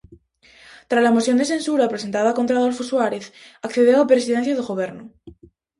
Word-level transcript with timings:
Trala 0.89 1.15
moción 1.15 1.39
de 1.39 1.49
censura 1.53 1.91
presentada 1.93 2.35
contra 2.37 2.55
Adolfo 2.57 2.83
Suárez, 2.89 3.25
accedeu 3.65 3.97
á 4.03 4.05
presidencia 4.13 4.57
do 4.57 4.67
goberno. 4.69 5.03